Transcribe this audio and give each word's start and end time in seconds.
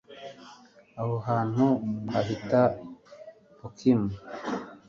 aho 0.99 1.15
hantu 1.27 1.65
bahita 2.11 2.61
bokimu 3.59 4.09